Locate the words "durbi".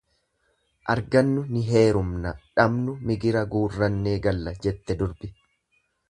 5.03-5.31